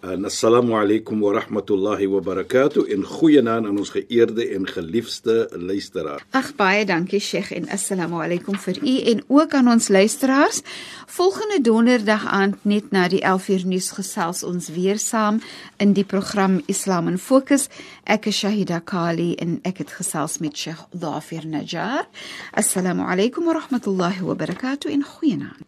En 0.00 0.24
assalamu 0.24 0.72
alaykum 0.78 1.20
wa 1.20 1.32
rahmatullahi 1.32 2.06
wa 2.06 2.20
barakatuh 2.20 2.86
in 2.86 3.02
goeie 3.02 3.42
naam 3.42 3.64
aan 3.66 3.78
ons 3.78 3.90
geëerde 3.90 4.44
en 4.54 4.66
geliefde 4.66 5.48
luisteraar. 5.52 6.22
Ag 6.30 6.52
baie 6.54 6.84
dankie 6.86 7.18
Sheikh 7.18 7.50
en 7.50 7.66
assalamu 7.74 8.20
alaykum 8.22 8.54
vir 8.62 8.78
u 8.78 8.94
en 9.10 9.24
ook 9.26 9.54
aan 9.58 9.68
ons 9.68 9.88
luisteraars. 9.88 10.60
Volgende 11.06 11.58
donderdag 11.60 12.26
aand 12.30 12.62
net 12.62 12.90
na 12.94 13.08
die 13.08 13.24
11uur 13.26 13.66
nuus 13.66 13.90
gesels 13.90 14.44
ons 14.46 14.68
weer 14.70 15.02
saam 15.02 15.40
in 15.82 15.92
die 15.98 16.06
program 16.06 16.60
Islam 16.66 17.08
in 17.08 17.18
Fokus. 17.18 17.66
Ek 18.04 18.30
is 18.30 18.38
Shahida 18.38 18.78
Kali 18.78 19.34
en 19.34 19.58
ek 19.66 19.82
het 19.82 19.96
gesels 19.98 20.38
met 20.38 20.54
Sheikh 20.54 20.86
Dhafir 20.94 21.42
Najjar. 21.46 22.06
Assalamu 22.54 23.02
alaykum 23.02 23.50
wa 23.50 23.58
rahmatullahi 23.58 24.22
wa 24.22 24.38
barakatuh 24.38 24.94
in 24.94 25.02
goeie 25.02 25.42
naam. 25.42 25.67